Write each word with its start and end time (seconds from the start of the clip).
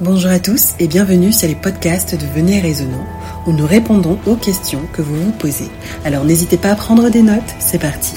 Bonjour 0.00 0.30
à 0.30 0.40
tous 0.40 0.74
et 0.80 0.88
bienvenue 0.88 1.32
sur 1.32 1.46
les 1.46 1.54
podcasts 1.54 2.14
de 2.18 2.26
Venez 2.26 2.60
Raisonnant 2.60 3.04
où 3.46 3.52
nous 3.52 3.66
répondons 3.66 4.18
aux 4.26 4.36
questions 4.36 4.80
que 4.92 5.02
vous 5.02 5.14
vous 5.14 5.32
posez. 5.32 5.68
Alors 6.04 6.24
n'hésitez 6.24 6.56
pas 6.56 6.70
à 6.70 6.74
prendre 6.74 7.10
des 7.10 7.22
notes, 7.22 7.42
c'est 7.60 7.78
parti. 7.78 8.16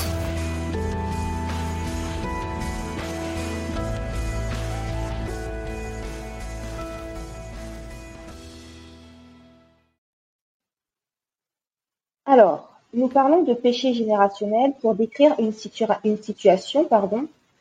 Alors, 12.26 12.70
nous 12.94 13.10
parlons 13.10 13.44
de 13.44 13.54
péché 13.54 13.94
générationnel 13.94 14.72
pour 14.82 14.96
décrire 14.96 15.36
une, 15.40 15.52
situation 15.52 16.88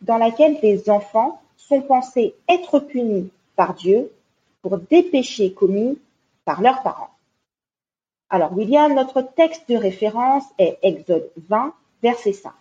dans 0.03 0.17
laquelle 0.19 0.61
des 0.61 0.89
enfants 0.89 1.41
sont 1.57 1.83
pensés 1.83 2.35
être 2.49 2.79
punis 2.79 3.31
par 3.57 3.75
Dieu 3.75 4.11
pour 4.63 4.79
des 4.79 5.03
péchés 5.03 5.53
commis 5.53 5.99
par 6.45 6.61
leurs 6.63 6.83
parents. 6.83 7.11
Alors, 8.31 8.53
William, 8.57 8.95
notre 8.95 9.23
texte 9.23 9.69
de 9.69 9.77
référence 9.77 10.45
est 10.59 10.79
Exode 10.83 11.31
20, 11.49 11.73
verset 12.03 12.33
5. 12.33 12.53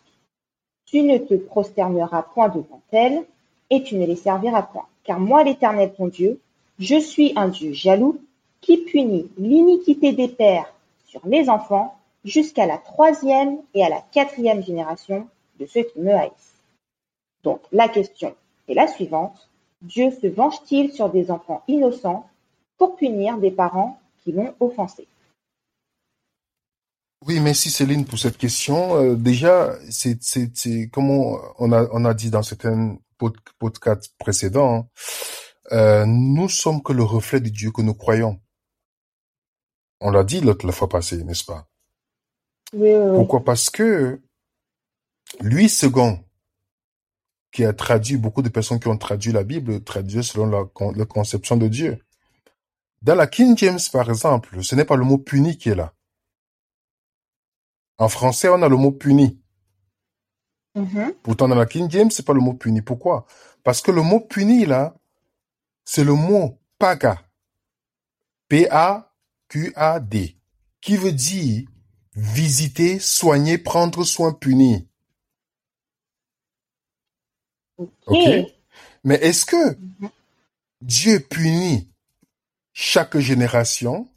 Tu 0.85 1.01
ne 1.01 1.17
te 1.17 1.33
prosterneras 1.35 2.23
point 2.23 2.49
devant 2.49 2.81
elles 2.91 3.23
et 3.69 3.81
tu 3.81 3.95
ne 3.95 4.05
les 4.05 4.15
serviras 4.15 4.63
point. 4.63 4.85
Car 5.03 5.19
moi, 5.19 5.43
l'Éternel 5.43 5.93
ton 5.93 6.07
Dieu, 6.07 6.39
je 6.79 6.99
suis 6.99 7.33
un 7.35 7.47
Dieu 7.47 7.73
jaloux 7.73 8.19
qui 8.61 8.77
punit 8.77 9.29
l'iniquité 9.37 10.13
des 10.13 10.27
pères 10.27 10.73
sur 11.07 11.21
les 11.25 11.49
enfants 11.49 11.95
jusqu'à 12.23 12.65
la 12.65 12.77
troisième 12.77 13.57
et 13.73 13.83
à 13.83 13.89
la 13.89 14.01
quatrième 14.11 14.63
génération 14.63 15.27
de 15.59 15.65
ceux 15.65 15.83
qui 15.83 15.99
me 15.99 16.13
haïssent. 16.13 16.61
Donc 17.43 17.61
la 17.71 17.89
question 17.89 18.35
est 18.67 18.73
la 18.73 18.87
suivante. 18.87 19.49
Dieu 19.83 20.11
se 20.11 20.27
venge-t-il 20.27 20.91
sur 20.93 21.09
des 21.09 21.29
enfants 21.29 21.63
innocents 21.67 22.27
pour 22.77 22.95
punir 22.95 23.37
des 23.37 23.51
parents 23.51 23.99
qui 24.23 24.31
l'ont 24.31 24.55
offensé? 24.59 25.07
Oui, 27.25 27.39
merci 27.39 27.69
Céline 27.69 28.05
pour 28.05 28.19
cette 28.19 28.37
question. 28.37 28.95
Euh, 28.95 29.15
déjà, 29.15 29.75
c'est 29.89 30.89
comme 30.91 31.09
on 31.09 31.71
a, 31.71 31.87
on 31.91 32.05
a 32.05 32.13
dit 32.13 32.29
dans 32.29 32.43
certains 32.43 32.97
podcasts 33.59 34.13
précédents, 34.17 34.89
euh, 35.71 36.05
nous 36.05 36.49
sommes 36.49 36.83
que 36.83 36.91
le 36.91 37.03
reflet 37.03 37.39
du 37.39 37.51
Dieu 37.51 37.71
que 37.71 37.81
nous 37.81 37.93
croyons. 37.93 38.41
On 40.01 40.11
l'a 40.11 40.23
dit 40.23 40.41
l'autre 40.41 40.69
fois 40.71 40.89
passée, 40.89 41.23
n'est-ce 41.23 41.45
pas? 41.45 41.67
Pourquoi? 42.71 43.43
Parce 43.43 43.69
que 43.69 44.21
lui 45.39 45.69
second, 45.69 46.22
qui 47.53 47.63
a 47.63 47.71
traduit, 47.71 48.17
beaucoup 48.17 48.41
de 48.41 48.49
personnes 48.49 48.79
qui 48.79 48.87
ont 48.87 48.97
traduit 48.97 49.31
la 49.31 49.43
Bible, 49.43 49.83
traduit 49.83 50.23
selon 50.23 50.47
la, 50.47 51.05
conception 51.05 51.55
de 51.55 51.67
Dieu. 51.67 52.03
Dans 53.03 53.15
la 53.15 53.27
King 53.27 53.55
James, 53.57 53.79
par 53.91 54.09
exemple, 54.09 54.63
ce 54.63 54.75
n'est 54.75 54.85
pas 54.85 54.95
le 54.95 55.05
mot 55.05 55.19
puni 55.19 55.55
qui 55.57 55.69
est 55.69 55.75
là. 55.75 55.93
En 57.99 58.09
français, 58.09 58.49
on 58.49 58.61
a 58.63 58.67
le 58.67 58.75
mot 58.75 58.91
puni. 58.91 59.39
Mm-hmm. 60.75 61.13
Pourtant, 61.21 61.47
dans 61.47 61.55
la 61.55 61.67
King 61.67 61.89
James, 61.91 62.09
c'est 62.09 62.25
pas 62.25 62.33
le 62.33 62.39
mot 62.39 62.55
puni. 62.55 62.81
Pourquoi? 62.81 63.27
Parce 63.63 63.81
que 63.81 63.91
le 63.91 64.01
mot 64.01 64.19
puni, 64.19 64.65
là, 64.65 64.95
c'est 65.85 66.03
le 66.03 66.13
mot 66.13 66.59
paga. 66.79 67.21
P-A-Q-A-D. 68.47 70.37
Qui 70.81 70.97
veut 70.97 71.11
dire 71.11 71.67
visiter, 72.15 72.97
soigner, 72.99 73.59
prendre 73.59 74.03
soin, 74.03 74.33
punir. 74.33 74.81
Ok. 77.77 78.51
Mais 79.03 79.15
est-ce 79.15 79.45
que 79.45 79.77
Dieu 80.81 81.19
punit 81.19 81.89
chaque 82.73 83.17
génération 83.17 84.07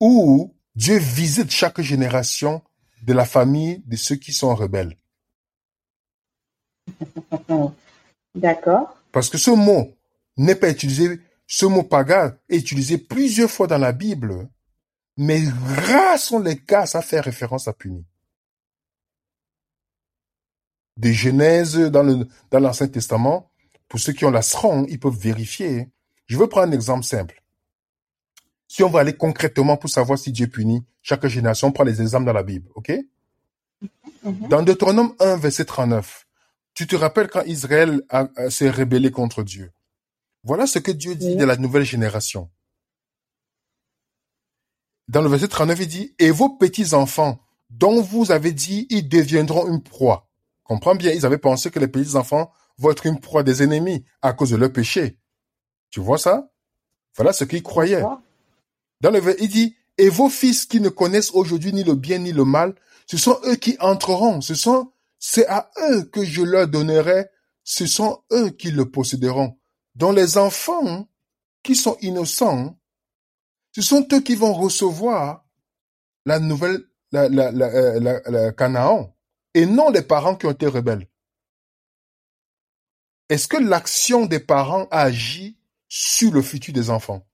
ou 0.00 0.54
Dieu 0.74 0.98
visite 0.98 1.50
chaque 1.50 1.80
génération 1.80 2.62
de 3.02 3.12
la 3.12 3.24
famille 3.24 3.82
de 3.86 3.96
ceux 3.96 4.16
qui 4.16 4.32
sont 4.32 4.54
rebelles? 4.54 4.96
D'accord. 8.34 8.96
Parce 9.12 9.30
que 9.30 9.38
ce 9.38 9.50
mot 9.50 9.94
n'est 10.36 10.54
pas 10.54 10.70
utilisé, 10.70 11.20
ce 11.46 11.66
mot 11.66 11.82
paga 11.82 12.36
est 12.48 12.58
utilisé 12.58 12.98
plusieurs 12.98 13.50
fois 13.50 13.66
dans 13.66 13.78
la 13.78 13.92
Bible 13.92 14.48
mais 15.16 15.42
rares 15.48 16.18
sont 16.18 16.40
les 16.40 16.58
cas 16.58 16.84
à 16.94 17.02
faire 17.02 17.24
référence 17.24 17.68
à 17.68 17.72
punir. 17.72 18.04
Des 20.96 21.12
Genèses 21.12 21.76
dans 21.76 22.02
le, 22.02 22.26
dans 22.50 22.60
l'Ancien 22.60 22.88
Testament, 22.88 23.50
pour 23.88 24.00
ceux 24.00 24.12
qui 24.12 24.24
ont 24.24 24.30
la 24.30 24.42
strong, 24.42 24.86
ils 24.88 24.98
peuvent 24.98 25.16
vérifier. 25.16 25.88
Je 26.26 26.36
veux 26.36 26.48
prendre 26.48 26.68
un 26.68 26.72
exemple 26.72 27.04
simple. 27.04 27.42
Si 28.68 28.82
on 28.82 28.88
va 28.88 29.00
aller 29.00 29.16
concrètement 29.16 29.76
pour 29.76 29.90
savoir 29.90 30.18
si 30.18 30.32
Dieu 30.32 30.48
punit 30.48 30.84
chaque 31.02 31.26
génération, 31.26 31.68
on 31.68 31.72
prend 31.72 31.84
les 31.84 32.00
exemples 32.00 32.26
dans 32.26 32.32
la 32.32 32.42
Bible, 32.42 32.68
ok? 32.74 32.92
Mhm. 34.24 34.48
Dans 34.48 34.62
Deutéronome 34.62 35.14
1, 35.20 35.36
verset 35.36 35.66
39, 35.66 36.26
tu 36.74 36.86
te 36.86 36.96
rappelles 36.96 37.28
quand 37.28 37.42
Israël 37.44 38.02
s'est 38.48 38.70
rébellé 38.70 39.10
contre 39.10 39.42
Dieu. 39.42 39.72
Voilà 40.42 40.66
ce 40.66 40.78
que 40.78 40.90
Dieu 40.90 41.14
dit 41.14 41.36
de 41.36 41.44
la 41.44 41.56
nouvelle 41.56 41.84
génération 41.84 42.50
dans 45.08 45.22
le 45.22 45.28
verset 45.28 45.48
39, 45.48 45.80
il 45.80 45.86
dit, 45.86 46.14
et 46.18 46.30
vos 46.30 46.50
petits-enfants, 46.50 47.38
dont 47.70 48.02
vous 48.02 48.32
avez 48.32 48.52
dit, 48.52 48.86
ils 48.90 49.08
deviendront 49.08 49.68
une 49.68 49.82
proie. 49.82 50.25
Comprends 50.66 50.94
bien, 50.94 51.12
ils 51.12 51.26
avaient 51.26 51.38
pensé 51.38 51.70
que 51.70 51.78
les 51.78 51.88
petits-enfants 51.88 52.50
vont 52.78 52.90
être 52.90 53.06
une 53.06 53.20
proie 53.20 53.42
des 53.42 53.62
ennemis 53.62 54.04
à 54.22 54.32
cause 54.32 54.50
de 54.50 54.56
leur 54.56 54.72
péché. 54.72 55.18
Tu 55.90 56.00
vois 56.00 56.18
ça? 56.18 56.50
Voilà 57.16 57.32
ce 57.32 57.44
qu'ils 57.44 57.62
croyaient. 57.62 58.04
Dans 59.00 59.10
le 59.10 59.20
verset, 59.20 59.42
il 59.42 59.48
dit, 59.48 59.76
et 59.98 60.08
vos 60.08 60.28
fils 60.28 60.66
qui 60.66 60.80
ne 60.80 60.88
connaissent 60.88 61.30
aujourd'hui 61.32 61.72
ni 61.72 61.84
le 61.84 61.94
bien 61.94 62.18
ni 62.18 62.32
le 62.32 62.44
mal, 62.44 62.74
ce 63.06 63.16
sont 63.16 63.38
eux 63.46 63.56
qui 63.56 63.76
entreront. 63.80 64.40
Ce 64.40 64.54
sont, 64.54 64.92
c'est 65.18 65.46
à 65.46 65.70
eux 65.90 66.02
que 66.04 66.24
je 66.24 66.42
leur 66.42 66.68
donnerai. 66.68 67.26
Ce 67.64 67.86
sont 67.86 68.22
eux 68.32 68.50
qui 68.50 68.70
le 68.70 68.90
posséderont. 68.90 69.58
Dans 69.94 70.12
les 70.12 70.36
enfants 70.36 71.08
qui 71.62 71.74
sont 71.74 71.96
innocents, 72.00 72.78
ce 73.72 73.82
sont 73.82 74.06
eux 74.12 74.20
qui 74.20 74.34
vont 74.34 74.52
recevoir 74.52 75.44
la 76.26 76.38
nouvelle, 76.38 76.84
la, 77.12 77.28
la, 77.28 77.50
la, 77.50 77.66
euh, 77.66 78.20
la, 78.26 78.52
Canaan, 78.52 79.15
et 79.56 79.64
non 79.64 79.88
les 79.88 80.02
parents 80.02 80.36
qui 80.36 80.44
ont 80.44 80.50
été 80.50 80.66
rebelles. 80.66 81.08
Est-ce 83.30 83.48
que 83.48 83.56
l'action 83.56 84.26
des 84.26 84.38
parents 84.38 84.86
agit 84.90 85.56
sur 85.88 86.30
le 86.30 86.42
futur 86.42 86.74
des 86.74 86.90
enfants? 86.90 87.26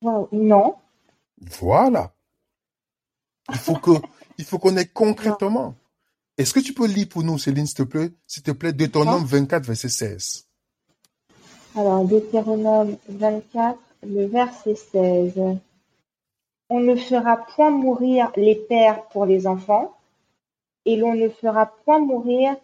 Non. 0.00 0.76
Voilà. 1.38 2.14
Il 3.50 3.58
faut 3.58 3.76
que, 3.76 3.90
il 4.38 4.44
faut 4.46 4.58
qu'on 4.58 4.76
ait 4.78 4.86
concrètement. 4.86 5.74
Est-ce 6.38 6.54
que 6.54 6.60
tu 6.60 6.72
peux 6.72 6.86
lire 6.86 7.08
pour 7.10 7.22
nous, 7.22 7.38
Céline, 7.38 7.66
s'il 7.66 7.76
te 7.76 7.82
plaît, 7.82 8.10
s'il 8.26 8.42
te 8.42 8.52
plaît, 8.52 8.72
Deutéronome 8.72 9.24
24, 9.24 9.66
verset 9.66 9.90
16. 9.90 10.48
Alors, 11.76 12.06
Deutéronome 12.06 12.96
24, 13.08 13.78
le 14.02 14.26
verset 14.26 14.76
16. 14.76 15.34
On 16.70 16.80
ne 16.80 16.96
fera 16.96 17.36
point 17.54 17.70
mourir 17.70 18.32
les 18.36 18.54
pères 18.54 19.06
pour 19.08 19.26
les 19.26 19.46
enfants, 19.46 19.95
et 20.86 20.96
l'on 20.96 21.14
ne 21.14 21.28
fera 21.28 21.66
point 21.84 21.98
mourir 21.98 22.56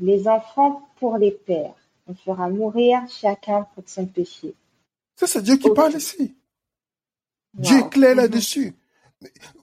les 0.00 0.26
enfants 0.26 0.88
pour 0.96 1.18
les 1.18 1.32
pères. 1.32 1.74
On 2.06 2.14
fera 2.14 2.48
mourir 2.48 3.00
chacun 3.08 3.66
pour 3.74 3.84
son 3.86 4.06
péché. 4.06 4.54
Ça, 5.16 5.26
c'est 5.26 5.42
Dieu 5.42 5.56
qui 5.58 5.68
parle 5.70 5.94
ici. 5.94 6.34
Dieu 7.52 7.78
est 7.78 7.90
clair 7.90 8.12
mhm. 8.12 8.22
là-dessus. 8.22 8.74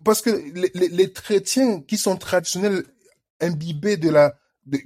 Parce 0.04 0.22
que 0.22 0.30
les, 0.76 1.12
chrétiens 1.12 1.82
qui 1.82 1.98
sont 1.98 2.16
traditionnels, 2.16 2.84
imbibés 3.42 3.98
de 3.98 4.10
la, 4.10 4.38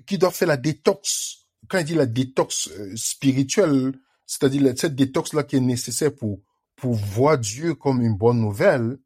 qui 0.06 0.18
doivent 0.18 0.33
faire 0.33 0.47
la 0.47 0.57
détox, 0.57 1.47
quand 1.68 1.79
il 1.79 1.85
dit 1.85 1.94
la 1.94 2.06
détox 2.06 2.69
euh, 2.69 2.95
spirituelle, 2.95 3.94
c'est-à-dire 4.25 4.74
cette 4.77 4.95
détox-là 4.95 5.44
qui 5.44 5.57
est 5.57 5.62
nécessaire 5.62 6.15
pour, 6.15 6.39
pour 6.77 6.94
voir 6.94 7.38
Dieu 7.38 7.75
comme 7.75 8.01
une 8.01 8.15
bonne 8.15 8.39
nouvelle, 8.39 8.98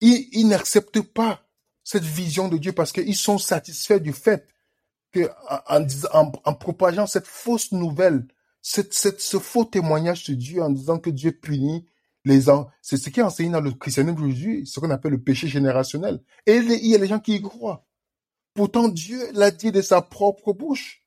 ils, 0.00 0.46
n'acceptent 0.46 1.02
pas 1.02 1.47
cette 1.88 2.04
vision 2.04 2.48
de 2.48 2.58
Dieu 2.58 2.72
parce 2.72 2.92
qu'ils 2.92 3.16
sont 3.16 3.38
satisfaits 3.38 3.98
du 3.98 4.12
fait 4.12 4.46
que 5.10 5.30
en, 5.70 6.30
en, 6.44 6.54
propageant 6.54 7.06
cette 7.06 7.26
fausse 7.26 7.72
nouvelle, 7.72 8.26
cette, 8.60 8.92
ce 8.92 9.38
faux 9.38 9.64
témoignage 9.64 10.24
de 10.24 10.34
Dieu 10.34 10.62
en 10.62 10.68
disant 10.68 10.98
que 10.98 11.08
Dieu 11.08 11.32
punit 11.32 11.86
les 12.26 12.42
gens, 12.42 12.68
c'est 12.82 12.98
ce 12.98 13.08
qui 13.08 13.20
est 13.20 13.22
enseigné 13.22 13.48
dans 13.48 13.62
le 13.62 13.70
christianisme 13.70 14.18
aujourd'hui, 14.18 14.66
ce 14.66 14.80
qu'on 14.80 14.90
appelle 14.90 15.12
le 15.12 15.22
péché 15.22 15.48
générationnel. 15.48 16.20
Et 16.44 16.56
il 16.56 16.86
y 16.88 16.94
a 16.94 16.98
les 16.98 17.06
gens 17.06 17.20
qui 17.20 17.36
y 17.36 17.40
croient. 17.40 17.86
Pourtant, 18.52 18.88
Dieu 18.88 19.18
l'a 19.32 19.50
dit 19.50 19.72
de 19.72 19.80
sa 19.80 20.02
propre 20.02 20.52
bouche. 20.52 21.06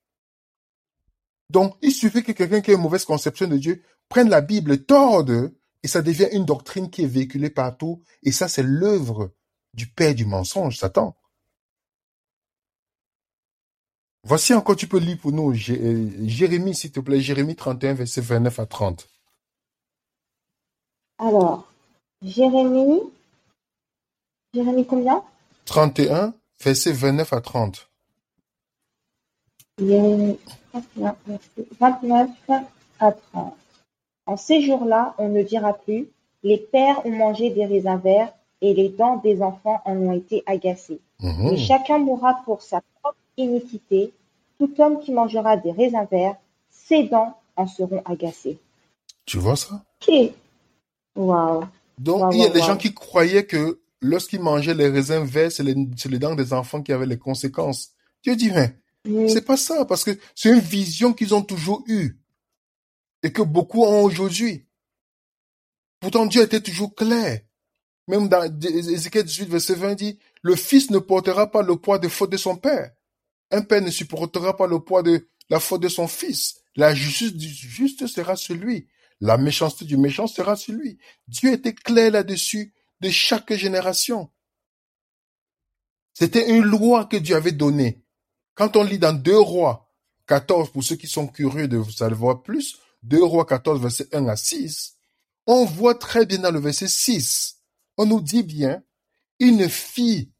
Donc, 1.51 1.75
il 1.83 1.91
suffit 1.91 2.23
que 2.23 2.31
quelqu'un 2.31 2.61
qui 2.61 2.71
a 2.71 2.73
une 2.73 2.81
mauvaise 2.81 3.05
conception 3.05 3.47
de 3.47 3.57
Dieu 3.57 3.83
prenne 4.09 4.29
la 4.29 4.41
Bible, 4.41 4.83
torde, 4.83 5.53
et 5.83 5.87
ça 5.87 6.01
devient 6.01 6.29
une 6.31 6.45
doctrine 6.45 6.89
qui 6.89 7.03
est 7.03 7.07
véhiculée 7.07 7.51
partout. 7.51 8.01
Et 8.23 8.31
ça, 8.31 8.47
c'est 8.47 8.63
l'œuvre 8.63 9.31
du 9.73 9.87
père 9.87 10.15
du 10.15 10.25
mensonge, 10.25 10.77
Satan. 10.77 11.15
Voici 14.23 14.53
encore, 14.53 14.75
tu 14.75 14.87
peux 14.87 14.99
lire 14.99 15.17
pour 15.17 15.31
nous 15.31 15.51
euh, 15.51 16.09
Jérémie, 16.27 16.75
s'il 16.75 16.91
te 16.91 16.99
plaît, 16.99 17.21
Jérémie 17.21 17.55
31, 17.55 17.95
verset 17.95 18.21
29 18.21 18.59
à 18.59 18.65
30. 18.67 19.09
Alors, 21.17 21.67
Jérémie, 22.21 23.01
Jérémie 24.53 24.85
combien? 24.85 25.23
31, 25.65 26.35
verset 26.63 26.91
29 26.91 27.33
à 27.33 27.41
30. 27.41 27.89
Jérémie 29.79 30.39
31, 30.71 31.15
verset 31.25 31.67
29 31.79 32.29
à 32.99 33.11
30. 33.11 33.57
En 34.27 34.37
ces 34.37 34.61
jours-là, 34.61 35.15
on 35.17 35.29
ne 35.29 35.41
dira 35.41 35.73
plus, 35.73 36.09
les 36.43 36.57
pères 36.57 37.03
ont 37.05 37.11
mangé 37.11 37.49
des 37.49 37.65
raisins 37.65 37.99
verts 38.03 38.33
et 38.61 38.73
les 38.73 38.89
dents 38.89 39.17
des 39.17 39.41
enfants 39.41 39.81
en 39.85 39.95
ont 39.97 40.13
été 40.13 40.43
agacées. 40.45 40.99
Mhm. 41.21 41.51
Mais 41.51 41.57
chacun 41.57 41.97
mourra 41.97 42.41
pour 42.45 42.61
sa 42.61 42.81
propre 43.01 43.17
iniquité. 43.37 44.13
Tout 44.59 44.71
homme 44.79 44.99
qui 44.99 45.11
mangera 45.11 45.57
des 45.57 45.71
raisins 45.71 46.07
verts, 46.11 46.35
ses 46.69 47.03
dents 47.03 47.35
en 47.55 47.67
seront 47.67 48.01
agacées. 48.05 48.59
Tu 49.25 49.37
vois 49.37 49.55
ça? 49.55 49.83
Ok. 50.07 50.31
Wow. 51.15 51.63
Donc, 51.97 52.21
Wow, 52.21 52.31
il 52.31 52.39
y 52.39 52.43
a 52.43 52.47
wow, 52.47 52.53
des 52.53 52.59
wow. 52.59 52.65
gens 52.67 52.77
qui 52.77 52.93
croyaient 52.93 53.45
que 53.45 53.79
lorsqu'ils 54.01 54.41
mangeaient 54.41 54.73
les 54.73 54.89
raisins 54.89 55.23
verts, 55.23 55.51
c'est 55.51 55.63
les, 55.63 55.75
dents 56.19 56.35
des 56.35 56.53
enfants 56.53 56.81
qui 56.81 56.91
avaient 56.91 57.05
les 57.05 57.17
conséquences. 57.17 57.93
Dieu 58.23 58.35
dit, 58.35 58.51
mais 58.51 58.75
Oui. 59.07 59.29
c'est 59.29 59.45
pas 59.45 59.57
ça, 59.57 59.85
parce 59.85 60.03
que 60.03 60.11
c'est 60.35 60.49
une 60.49 60.59
vision 60.59 61.13
qu'ils 61.13 61.33
ont 61.33 61.41
toujours 61.43 61.83
eue 61.87 62.17
et 63.23 63.31
que 63.31 63.41
beaucoup 63.41 63.83
ont 63.83 64.03
aujourd'hui. 64.03 64.65
Pourtant, 65.99 66.25
Dieu 66.25 66.41
était 66.41 66.61
toujours 66.61 66.93
clair. 66.95 67.41
Même 68.07 68.27
dans 68.27 68.43
Ézéchiel 68.43 69.23
18, 69.23 69.49
verset 69.49 69.75
20 69.75 69.95
dit, 69.95 70.19
le 70.41 70.55
fils 70.55 70.89
ne 70.89 70.99
portera 70.99 71.51
pas 71.51 71.61
le 71.61 71.75
poids 71.75 71.99
des 71.99 72.09
fautes 72.09 72.31
de 72.31 72.37
son 72.37 72.55
père. 72.55 72.91
Un 73.51 73.61
père 73.61 73.81
ne 73.81 73.91
supportera 73.91 74.55
pas 74.55 74.67
le 74.67 74.79
poids 74.79 75.03
de 75.03 75.27
la 75.49 75.59
faute 75.59 75.81
de 75.81 75.89
son 75.89 76.07
fils. 76.07 76.61
La 76.75 76.95
justice 76.95 77.33
du 77.33 77.47
juste 77.47 78.07
sera 78.07 78.35
sur 78.35 78.55
lui. 78.55 78.87
La 79.19 79.37
méchanceté 79.37 79.85
du 79.85 79.97
méchant 79.97 80.27
sera 80.27 80.55
sur 80.55 80.73
lui. 80.73 80.97
Dieu 81.27 81.53
était 81.53 81.73
clair 81.73 82.11
là-dessus 82.11 82.73
de 83.01 83.09
chaque 83.09 83.53
génération. 83.53 84.31
C'était 86.13 86.49
une 86.49 86.63
loi 86.63 87.05
que 87.05 87.17
Dieu 87.17 87.35
avait 87.35 87.51
donnée. 87.51 88.03
Quand 88.55 88.75
on 88.75 88.83
lit 88.83 88.99
dans 88.99 89.13
2 89.13 89.37
rois 89.39 89.91
14, 90.27 90.71
pour 90.71 90.83
ceux 90.83 90.95
qui 90.95 91.07
sont 91.07 91.27
curieux 91.27 91.67
de 91.67 91.83
savoir 91.91 92.41
plus, 92.41 92.79
2 93.03 93.23
rois 93.23 93.45
14, 93.45 93.81
verset 93.81 94.07
1 94.13 94.27
à 94.27 94.35
6, 94.35 94.97
on 95.47 95.65
voit 95.65 95.95
très 95.95 96.25
bien 96.25 96.39
dans 96.39 96.51
le 96.51 96.59
verset 96.59 96.87
6, 96.87 97.60
on 98.01 98.07
nous 98.07 98.21
dit 98.21 98.41
bien, 98.41 98.81
il 99.37 99.57
ne 99.57 99.67
fit 99.67 100.33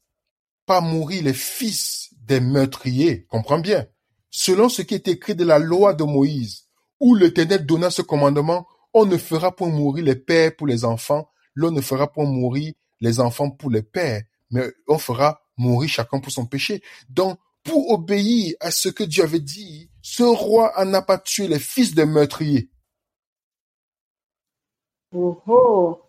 pas 0.66 0.80
mourir 0.80 1.22
les 1.22 1.32
fils 1.32 2.08
des 2.16 2.40
meurtriers, 2.40 3.24
comprends 3.26 3.60
bien, 3.60 3.86
selon 4.30 4.68
ce 4.68 4.82
qui 4.82 4.94
est 4.94 5.06
écrit 5.06 5.36
de 5.36 5.44
la 5.44 5.60
loi 5.60 5.94
de 5.94 6.02
Moïse, 6.02 6.64
où 6.98 7.14
l'Éternel 7.14 7.64
donna 7.64 7.88
ce 7.90 8.02
commandement, 8.02 8.66
on 8.92 9.06
ne 9.06 9.16
fera 9.16 9.54
point 9.54 9.68
mourir 9.68 10.04
les 10.04 10.16
pères 10.16 10.56
pour 10.56 10.66
les 10.66 10.84
enfants, 10.84 11.28
l'on 11.54 11.70
ne 11.70 11.80
fera 11.80 12.12
point 12.12 12.24
mourir 12.24 12.74
les 13.00 13.20
enfants 13.20 13.52
pour 13.52 13.70
les 13.70 13.82
pères, 13.82 14.22
mais 14.50 14.64
on 14.88 14.98
fera 14.98 15.40
mourir 15.56 15.88
chacun 15.88 16.18
pour 16.18 16.32
son 16.32 16.46
péché. 16.46 16.82
Donc, 17.08 17.38
pour 17.62 17.92
obéir 17.92 18.56
à 18.58 18.72
ce 18.72 18.88
que 18.88 19.04
Dieu 19.04 19.22
avait 19.22 19.38
dit, 19.38 19.88
ce 20.02 20.24
roi 20.24 20.72
en 20.76 20.92
a 20.94 21.02
pas 21.02 21.18
tué 21.18 21.46
les 21.46 21.60
fils 21.60 21.94
des 21.94 22.06
meurtriers. 22.06 22.70
Oh, 25.14 25.40
oh. 25.46 26.01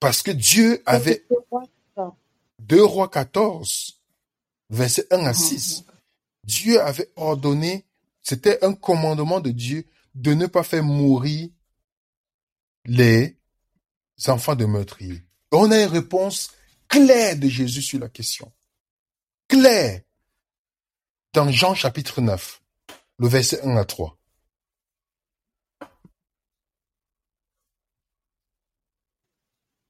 Parce 0.00 0.22
que 0.22 0.30
Dieu 0.30 0.82
avait 0.86 1.24
c'est 1.28 1.48
quoi, 1.48 1.62
ça 1.94 2.14
2 2.60 2.84
rois 2.84 3.08
14, 3.08 4.00
verset 4.70 5.06
1 5.10 5.24
à 5.24 5.28
Ah, 5.30 5.34
6. 5.34 5.84
Dieu 6.44 6.80
avait 6.80 7.10
ordonné, 7.16 7.86
c'était 8.22 8.62
un 8.64 8.74
commandement 8.74 9.40
de 9.40 9.50
Dieu 9.50 9.86
de 10.14 10.34
ne 10.34 10.46
pas 10.46 10.62
faire 10.62 10.84
mourir 10.84 11.48
les 12.84 13.36
enfants 14.26 14.54
de 14.54 14.64
meurtriers. 14.64 15.24
On 15.52 15.70
a 15.70 15.82
une 15.82 15.88
réponse 15.88 16.52
claire 16.88 17.36
de 17.38 17.48
Jésus 17.48 17.82
sur 17.82 17.98
la 17.98 18.08
question. 18.08 18.52
Claire. 19.48 20.02
Dans 21.32 21.50
Jean 21.50 21.74
chapitre 21.74 22.20
9, 22.20 22.62
le 23.18 23.28
verset 23.28 23.60
1 23.62 23.76
à 23.76 23.84
3. 23.84 24.16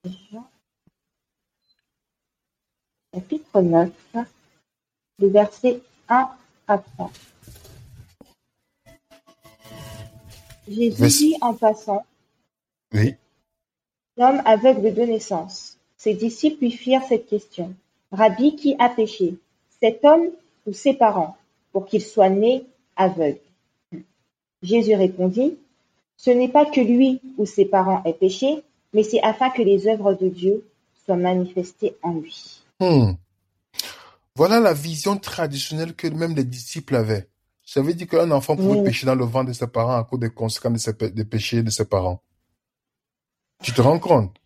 Jean, 0.04 0.50
chapitre 3.14 3.60
9, 3.60 3.90
le 5.20 5.28
verset 5.28 5.80
1 6.08 6.28
à 6.66 6.78
3. 6.78 7.12
Jésus 10.66 11.06
dit 11.06 11.36
en 11.40 11.54
passant, 11.54 12.04
Oui. 12.92 13.14
l'homme 14.16 14.42
aveugle 14.44 14.92
de 14.92 15.02
naissance. 15.02 15.78
Ses 15.96 16.14
disciples 16.14 16.64
lui 16.64 16.72
firent 16.72 17.04
cette 17.08 17.28
question. 17.28 17.72
Rabbi, 18.10 18.56
qui 18.56 18.74
a 18.78 18.88
péché? 18.88 19.36
Cet 19.80 20.04
homme 20.04 20.30
ou 20.66 20.72
ses 20.72 20.94
parents 20.94 21.36
pour 21.72 21.86
qu'il 21.86 22.02
soit 22.02 22.30
né 22.30 22.64
aveugle? 22.96 23.38
Jésus 24.62 24.94
répondit, 24.94 25.56
Ce 26.16 26.30
n'est 26.30 26.48
pas 26.48 26.64
que 26.66 26.80
lui 26.80 27.20
ou 27.38 27.46
ses 27.46 27.64
parents 27.64 28.02
aient 28.04 28.12
péché, 28.12 28.62
mais 28.92 29.02
c'est 29.02 29.22
afin 29.22 29.50
que 29.50 29.62
les 29.62 29.86
œuvres 29.86 30.14
de 30.14 30.28
Dieu 30.28 30.64
soient 31.04 31.16
manifestées 31.16 31.96
en 32.02 32.14
lui. 32.14 32.63
Hmm. 32.80 33.12
Voilà 34.36 34.58
la 34.60 34.72
vision 34.72 35.16
traditionnelle 35.16 35.94
que 35.94 36.08
même 36.08 36.34
les 36.34 36.44
disciples 36.44 36.96
avaient. 36.96 37.28
Ça 37.64 37.80
veut 37.80 37.94
dire 37.94 38.08
qu'un 38.08 38.30
enfant 38.30 38.56
pouvait 38.56 38.78
Oui. 38.78 38.84
pécher 38.84 39.06
dans 39.06 39.14
le 39.14 39.24
ventre 39.24 39.48
de 39.48 39.52
ses 39.52 39.66
parents 39.68 39.96
à 39.96 40.04
cause 40.04 40.18
des 40.20 40.30
conséquences 40.30 40.72
de 40.72 40.78
ses 40.78 41.10
des 41.10 41.24
péchés 41.24 41.62
de 41.62 41.70
ses 41.70 41.84
parents. 41.84 42.22
Tu 43.62 43.72
te 43.72 43.80
rends 43.80 43.98
compte? 43.98 44.36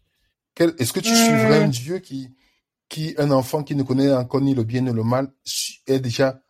Quel- 0.54 0.74
Est-ce 0.78 0.92
que 0.92 1.00
tu 1.00 1.10
Hmm. 1.10 1.14
suivrais 1.14 1.62
un 1.64 1.68
Dieu 1.68 1.98
qui, 1.98 2.30
qui, 2.88 3.14
un 3.18 3.30
enfant 3.30 3.64
qui 3.64 3.74
ne 3.74 3.82
connaît 3.82 4.12
encore 4.12 4.40
ni 4.40 4.54
le 4.54 4.62
bien 4.62 4.82
ni 4.82 4.92
le 4.92 5.02
mal, 5.02 5.32
est 5.86 5.98
déjà, 6.00 6.40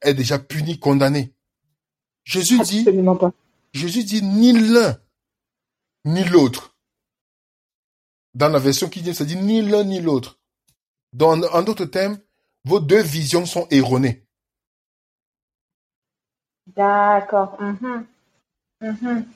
est 0.00 0.14
déjà 0.14 0.38
puni, 0.38 0.78
condamné? 0.80 1.34
Jésus 2.24 2.58
dit, 2.60 2.80
Absolument 2.80 3.16
pas. 3.16 3.32
Jésus 3.72 4.02
dit 4.04 4.22
ni 4.22 4.52
l'un, 4.52 4.98
ni 6.04 6.24
l'autre. 6.24 6.74
Dans 8.34 8.48
la 8.48 8.58
version 8.58 8.88
qui 8.88 9.02
dit, 9.02 9.14
ça 9.14 9.24
dit 9.24 9.36
ni 9.36 9.60
l'un 9.62 9.84
ni 9.84 10.00
l'autre. 10.00 10.39
Dans, 11.12 11.40
en 11.42 11.62
d'autres 11.62 11.86
termes, 11.86 12.18
vos 12.64 12.80
deux 12.80 13.02
visions 13.02 13.46
sont 13.46 13.66
erronées. 13.70 14.24
D'accord. 16.66 17.56
Mhm. 17.60 18.06
Mhm. 18.82 19.26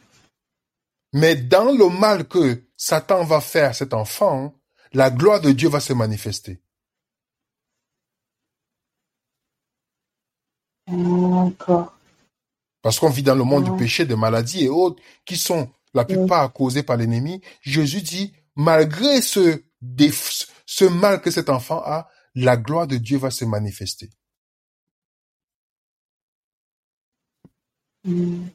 Mais 1.15 1.37
dans 1.37 1.73
le 1.73 1.89
mal 1.89 2.27
que 2.29 2.63
Satan 2.77 3.25
va 3.25 3.41
faire 3.41 3.71
à 3.71 3.75
cet 3.75 3.95
enfant, 3.95 4.55
la 4.93 5.11
gloire 5.11 5.41
de 5.41 5.53
Dieu 5.53 5.69
va 5.69 5.81
se 5.81 5.93
manifester. 5.93 6.61
D'accord. 10.89 11.93
Parce 12.83 12.99
qu'on 12.99 13.11
vit 13.11 13.23
dans 13.23 13.35
le 13.35 13.45
monde 13.45 13.65
du 13.65 13.71
Ouais. 13.71 13.79
péché, 13.79 14.05
des 14.05 14.17
maladies 14.17 14.65
et 14.65 14.69
autres, 14.69 15.03
qui 15.25 15.37
sont 15.37 15.71
la 15.95 16.05
plupart 16.05 16.53
causées 16.53 16.83
par 16.83 16.97
l'ennemi. 16.97 17.41
Jésus 17.63 18.03
dit, 18.03 18.33
malgré 18.57 19.23
ce, 19.23 19.63
ce 20.67 20.85
mal 20.85 21.21
que 21.21 21.31
cet 21.31 21.49
enfant 21.49 21.83
a, 21.85 22.09
la 22.35 22.57
gloire 22.57 22.87
de 22.87 22.97
Dieu 22.97 23.19
va 23.19 23.31
se 23.31 23.45
manifester. 23.45 24.11
Il 28.05 28.51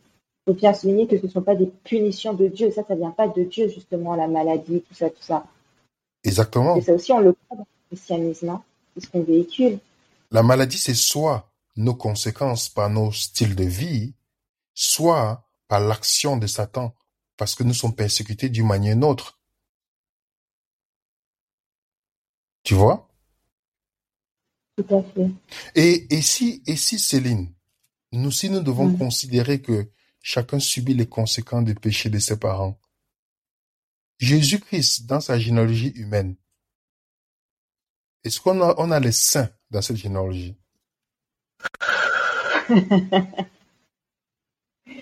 faut 0.45 0.53
bien 0.53 0.73
souligner 0.73 1.07
que 1.07 1.17
ce 1.17 1.25
ne 1.25 1.31
sont 1.31 1.41
pas 1.41 1.55
des 1.55 1.67
punitions 1.83 2.33
de 2.33 2.47
Dieu. 2.47 2.71
Ça, 2.71 2.83
ça 2.87 2.95
vient 2.95 3.11
pas 3.11 3.27
de 3.27 3.43
Dieu, 3.43 3.67
justement, 3.69 4.15
la 4.15 4.27
maladie, 4.27 4.81
tout 4.81 4.93
ça, 4.93 5.09
tout 5.09 5.21
ça. 5.21 5.45
Exactement. 6.23 6.75
Et 6.75 6.81
ça 6.81 6.93
aussi, 6.93 7.11
on 7.11 7.19
le 7.19 7.33
croit 7.33 7.57
dans 7.57 7.67
le 7.91 7.95
christianisme. 7.95 8.49
hein. 8.49 8.63
C'est 8.93 9.05
ce 9.05 9.09
qu'on 9.09 9.23
véhicule. 9.23 9.79
La 10.31 10.43
maladie, 10.43 10.77
c'est 10.77 10.93
soit 10.93 11.51
nos 11.75 11.95
conséquences 11.95 12.69
par 12.69 12.89
nos 12.89 13.11
styles 13.11 13.55
de 13.55 13.63
vie, 13.63 14.13
soit 14.73 15.43
par 15.67 15.79
l'action 15.79 16.37
de 16.37 16.45
Satan, 16.47 16.93
parce 17.37 17.55
que 17.55 17.63
nous 17.63 17.73
sommes 17.73 17.95
persécutés 17.95 18.49
d'une 18.49 18.67
manière 18.67 18.95
ou 18.95 18.99
d'une 18.99 19.09
autre. 19.09 19.38
Tu 22.69 22.75
vois? 22.75 23.09
Tout 24.77 24.95
à 24.95 25.01
fait. 25.01 25.31
Et, 25.73 26.05
et 26.15 26.21
si, 26.21 26.61
et 26.67 26.75
si 26.75 26.99
Céline, 26.99 27.51
nous, 28.11 28.29
si 28.29 28.47
nous 28.51 28.59
devons 28.59 28.89
Mm. 28.89 28.99
considérer 28.99 29.59
que 29.59 29.89
chacun 30.21 30.59
subit 30.59 30.93
les 30.93 31.07
conséquences 31.07 31.65
des 31.65 31.73
péchés 31.73 32.11
de 32.11 32.19
ses 32.19 32.37
parents, 32.37 32.79
Jésus-Christ, 34.19 35.07
dans 35.07 35.19
sa 35.19 35.39
généalogie 35.39 35.93
humaine, 35.95 36.35
est-ce 38.23 38.39
qu'on 38.39 38.61
a, 38.61 38.75
on 38.77 38.91
a 38.91 38.99
les 38.99 39.13
saints 39.13 39.49
dans 39.71 39.81
cette 39.81 39.97
généalogie? 39.97 40.55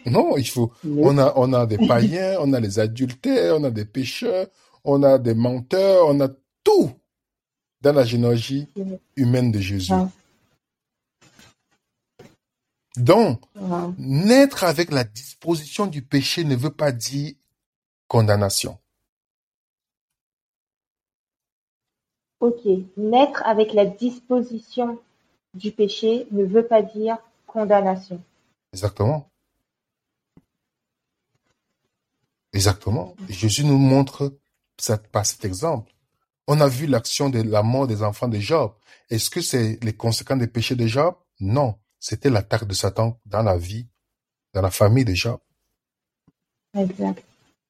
Non, 0.06 0.38
il 0.38 0.48
faut, 0.48 0.72
Non. 0.86 1.02
on 1.08 1.18
a, 1.18 1.34
on 1.36 1.52
a 1.52 1.66
des 1.66 1.78
païens, 1.86 2.38
on 2.40 2.54
a 2.54 2.62
les 2.62 2.80
adultères, 2.80 3.58
on 3.58 3.66
a 3.66 3.72
des 3.72 3.84
pécheurs, 3.84 4.48
on 4.86 5.04
a 5.04 5.18
des 5.18 5.34
menteurs, 5.34 6.08
on 6.08 6.22
a 6.22 6.30
tout 6.64 6.94
dans 7.81 7.93
la 7.93 8.03
généalogie 8.05 8.67
humaine 9.15 9.51
de 9.51 9.60
Jésus. 9.60 9.93
Ah. 9.93 10.10
Donc, 12.96 13.41
Ouais. 13.55 13.93
naître 14.00 14.63
avec 14.63 14.91
la 14.91 15.03
disposition 15.03 15.86
du 15.86 16.01
péché 16.01 16.43
ne 16.43 16.55
veut 16.55 16.72
pas 16.74 16.91
dire 16.91 17.34
condamnation. 18.07 18.79
Ok. 22.39 22.62
Naître 22.98 23.43
avec 23.46 23.74
la 23.74 23.86
disposition 23.86 25.00
du 25.53 25.72
péché 25.72 26.27
ne 26.31 26.43
veut 26.43 26.65
pas 26.67 26.81
dire 26.81 27.17
condamnation. 27.48 28.22
Exactement. 28.74 29.29
Exactement. 32.53 33.15
Jésus 33.29 33.63
nous 33.65 33.77
montre 33.77 34.34
ça 34.79 34.98
par 34.98 35.25
cet 35.25 35.46
exemple. 35.46 35.91
On 36.48 36.60
a 36.62 36.68
vu 36.68 36.88
l'action 36.88 37.30
de 37.30 37.42
la 37.42 37.62
mort 37.62 37.88
des 37.88 38.01
enfants 38.04 38.27
de 38.30 38.39
Job. 38.39 38.74
Est-ce 39.10 39.30
que 39.30 39.42
c'est 39.42 39.84
les 39.84 39.94
conséquences 39.96 40.39
des 40.39 40.48
péchés 40.48 40.75
de 40.75 40.88
Job? 40.88 41.16
Non. 41.39 41.77
C'était 42.00 42.30
l'attaque 42.30 42.66
de 42.66 42.74
Satan 42.74 43.20
dans 43.25 43.44
la 43.44 43.58
vie, 43.58 43.88
dans 44.54 44.62
la 44.62 44.72
famille 44.72 45.04
de 45.06 45.13
Job. 45.13 45.39
Exact. 46.74 47.24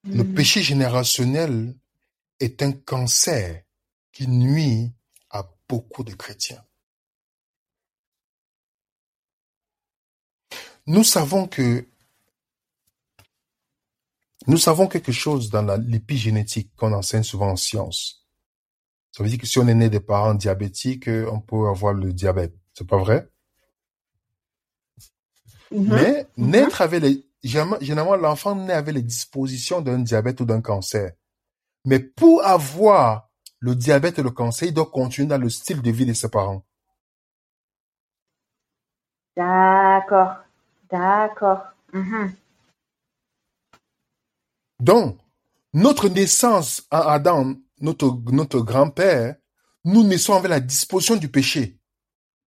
Le 0.04 0.22
Mhm. 0.22 0.34
péché 0.34 0.62
générationnel 0.62 1.74
est 2.38 2.62
un 2.62 2.72
cancer 2.72 3.64
qui 4.12 4.28
nuit 4.28 4.92
à 5.30 5.48
beaucoup 5.68 6.04
de 6.04 6.14
chrétiens. 6.14 6.64
Nous 10.86 11.04
savons 11.04 11.46
que 11.46 11.86
nous 14.46 14.56
savons 14.56 14.86
quelque 14.86 15.12
chose 15.12 15.50
dans 15.50 15.62
la- 15.62 15.76
l'épigénétique 15.76 16.74
qu'on 16.76 16.92
enseigne 16.92 17.22
souvent 17.24 17.50
en 17.50 17.56
sciences. 17.56 18.17
Ça 19.12 19.22
veut 19.22 19.28
dire 19.28 19.38
que 19.38 19.46
si 19.46 19.58
on 19.58 19.66
est 19.68 19.74
né 19.74 19.88
des 19.88 20.00
parents 20.00 20.34
diabétiques, 20.34 21.08
euh, 21.08 21.28
on 21.32 21.40
peut 21.40 21.66
avoir 21.68 21.92
le 21.94 22.12
diabète. 22.12 22.54
C'est 22.74 22.86
pas 22.86 22.98
vrai? 22.98 23.28
Mhm. 25.70 25.94
Mais 25.94 26.26
Mhm. 26.36 26.50
naître 26.50 26.80
avec 26.82 27.02
les, 27.02 27.26
généralement, 27.42 28.16
l'enfant 28.16 28.54
naît 28.54 28.72
avec 28.72 28.94
les 28.94 29.02
dispositions 29.02 29.80
d'un 29.80 29.98
diabète 29.98 30.40
ou 30.40 30.44
d'un 30.44 30.60
cancer. 30.60 31.12
Mais 31.84 31.98
pour 32.00 32.44
avoir 32.44 33.28
le 33.60 33.74
diabète 33.74 34.18
et 34.18 34.22
le 34.22 34.30
cancer, 34.30 34.68
il 34.68 34.74
doit 34.74 34.86
continuer 34.90 35.28
dans 35.28 35.38
le 35.38 35.50
style 35.50 35.82
de 35.82 35.90
vie 35.90 36.06
de 36.06 36.12
ses 36.12 36.28
parents. 36.28 36.64
D'accord. 39.36 40.36
D'accord. 40.90 41.62
Mhm. 41.92 42.32
Donc, 44.80 45.18
notre 45.72 46.08
naissance 46.08 46.86
en 46.90 47.00
Adam, 47.00 47.54
notre, 47.80 48.20
notre 48.32 48.60
grand-père, 48.60 49.36
nous 49.84 50.02
naissons 50.02 50.34
avec 50.34 50.50
la 50.50 50.60
disposition 50.60 51.16
du 51.16 51.28
péché. 51.28 51.78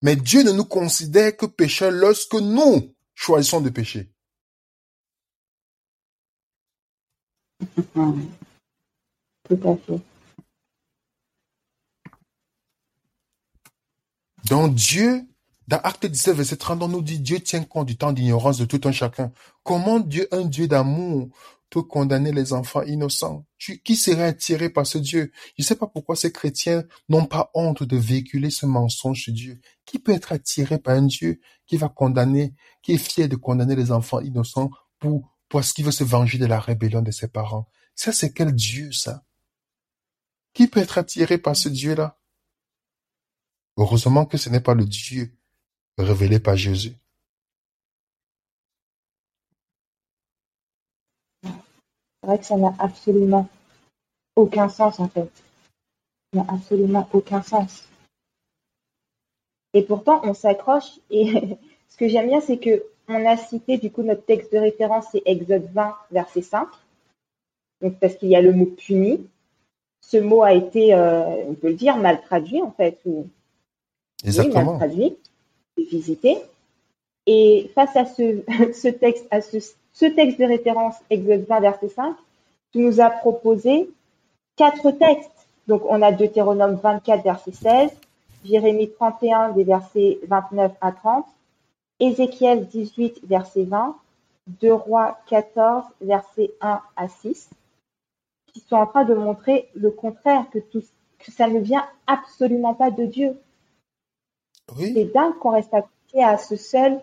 Mais 0.01 0.15
Dieu 0.15 0.43
ne 0.43 0.51
nous 0.51 0.65
considère 0.65 1.35
que 1.37 1.45
pécheurs 1.45 1.91
lorsque 1.91 2.33
nous 2.33 2.93
choisissons 3.13 3.61
de 3.61 3.69
pécher. 3.69 4.11
Tout 7.75 7.87
à 9.67 9.75
fait. 9.77 10.01
Donc 14.45 14.73
Dieu, 14.75 15.23
dans 15.67 15.77
Acte 15.77 16.05
17, 16.05 16.35
verset 16.35 16.57
30, 16.57 16.83
on 16.83 16.87
nous 16.87 17.01
dit 17.01 17.19
Dieu 17.19 17.39
tient 17.39 17.63
compte 17.63 17.87
du 17.87 17.95
temps 17.95 18.11
d'ignorance 18.11 18.57
de 18.57 18.65
tout 18.65 18.81
un 18.85 18.91
chacun. 18.91 19.31
Comment 19.63 19.99
Dieu, 19.99 20.27
un 20.31 20.45
Dieu 20.45 20.67
d'amour, 20.67 21.29
peut 21.71 21.81
condamner 21.81 22.31
les 22.31 22.53
enfants 22.53 22.83
innocents? 22.83 23.47
Qui 23.57 23.95
serait 23.95 24.25
attiré 24.25 24.69
par 24.69 24.85
ce 24.85 24.99
Dieu? 24.99 25.31
Je 25.57 25.63
ne 25.63 25.65
sais 25.65 25.75
pas 25.75 25.87
pourquoi 25.87 26.15
ces 26.15 26.31
chrétiens 26.31 26.83
n'ont 27.09 27.25
pas 27.25 27.49
honte 27.55 27.81
de 27.83 27.97
véhiculer 27.97 28.51
ce 28.51 28.67
mensonge 28.67 29.23
sur 29.23 29.33
Dieu. 29.33 29.59
Qui 29.85 29.97
peut 29.97 30.11
être 30.11 30.33
attiré 30.33 30.77
par 30.77 30.95
un 30.95 31.03
Dieu 31.03 31.39
qui 31.65 31.77
va 31.77 31.89
condamner, 31.89 32.53
qui 32.83 32.91
est 32.93 32.97
fier 32.97 33.27
de 33.27 33.37
condamner 33.37 33.75
les 33.75 33.91
enfants 33.91 34.19
innocents 34.19 34.69
pour, 34.99 35.33
parce 35.49 35.73
qu'il 35.73 35.85
veut 35.85 35.91
se 35.91 36.03
venger 36.03 36.37
de 36.37 36.45
la 36.45 36.59
rébellion 36.59 37.01
de 37.01 37.11
ses 37.11 37.29
parents? 37.29 37.67
Ça, 37.95 38.11
c'est 38.11 38.33
quel 38.33 38.53
Dieu, 38.53 38.91
ça? 38.91 39.23
Qui 40.53 40.67
peut 40.67 40.81
être 40.81 40.97
attiré 40.97 41.37
par 41.37 41.55
ce 41.55 41.69
Dieu-là? 41.69 42.19
Heureusement 43.77 44.25
que 44.25 44.37
ce 44.37 44.49
n'est 44.49 44.59
pas 44.59 44.75
le 44.75 44.85
Dieu 44.85 45.37
révélé 45.97 46.39
par 46.39 46.57
Jésus. 46.57 46.97
C'est 52.21 52.27
vrai 52.27 52.39
que 52.39 52.45
ça 52.45 52.57
n'a 52.57 52.73
absolument 52.79 53.47
aucun 54.35 54.69
sens 54.69 54.99
en 54.99 55.07
fait. 55.07 55.29
Ça 56.33 56.39
n'a 56.39 56.45
absolument 56.53 57.07
aucun 57.13 57.41
sens. 57.41 57.87
Et 59.73 59.83
pourtant, 59.83 60.21
on 60.23 60.33
s'accroche. 60.33 60.99
Et 61.09 61.57
ce 61.89 61.97
que 61.97 62.07
j'aime 62.07 62.27
bien, 62.27 62.41
c'est 62.41 62.57
que 62.57 62.83
on 63.07 63.25
a 63.25 63.35
cité 63.37 63.77
du 63.77 63.91
coup 63.91 64.03
notre 64.03 64.23
texte 64.23 64.53
de 64.53 64.59
référence, 64.59 65.07
c'est 65.11 65.23
Exode 65.25 65.69
20, 65.73 65.95
verset 66.11 66.41
5. 66.41 66.67
Donc 67.81 67.99
parce 67.99 68.15
qu'il 68.15 68.29
y 68.29 68.35
a 68.35 68.41
le 68.41 68.53
mot 68.53 68.65
puni. 68.65 69.27
Ce 70.01 70.17
mot 70.17 70.43
a 70.43 70.53
été, 70.53 70.93
euh, 70.93 71.43
on 71.47 71.53
peut 71.53 71.69
le 71.69 71.75
dire, 71.75 71.97
mal 71.97 72.21
traduit 72.21 72.61
en 72.61 72.71
fait, 72.71 72.99
ou 73.05 73.27
oui, 74.23 74.49
mal 74.49 74.65
traduit, 74.77 75.15
visité. 75.77 76.37
Et 77.27 77.71
face 77.75 77.95
à 77.95 78.05
ce, 78.05 78.43
ce 78.73 78.87
texte, 78.87 79.27
à 79.31 79.41
ce, 79.41 79.57
ce 79.93 80.05
texte 80.05 80.39
de 80.39 80.45
référence, 80.45 80.95
Exode 81.09 81.45
20, 81.47 81.59
verset 81.59 81.89
5, 81.89 82.15
tu 82.71 82.79
nous 82.79 83.01
as 83.01 83.09
proposé 83.09 83.89
quatre 84.55 84.91
textes. 84.91 85.47
Donc, 85.67 85.83
on 85.87 86.01
a 86.01 86.11
Deutéronome 86.11 86.75
24, 86.75 87.23
verset 87.23 87.51
16, 87.51 87.91
Jérémie 88.45 88.91
31, 88.91 89.51
des 89.51 89.63
versets 89.63 90.19
29 90.27 90.71
à 90.81 90.91
30, 90.91 91.25
Ézéchiel 91.99 92.67
18, 92.67 93.21
verset 93.25 93.63
20, 93.63 93.95
2 94.47 94.73
Rois 94.73 95.19
14, 95.27 95.83
versets 96.01 96.51
1 96.61 96.81
à 96.95 97.07
6, 97.07 97.49
qui 98.47 98.59
sont 98.61 98.75
en 98.75 98.87
train 98.87 99.05
de 99.05 99.13
montrer 99.13 99.69
le 99.75 99.91
contraire, 99.91 100.45
que, 100.51 100.59
tout, 100.59 100.83
que 101.19 101.31
ça 101.31 101.47
ne 101.47 101.59
vient 101.59 101.85
absolument 102.07 102.73
pas 102.73 102.91
de 102.91 103.05
Dieu. 103.05 103.37
Oui, 104.77 104.93
C'est 104.93 105.13
dingue 105.13 105.37
qu'on 105.39 105.51
reste 105.51 105.73
accroché 105.73 106.23
à 106.23 106.37
ce 106.37 106.55
seul 106.55 106.99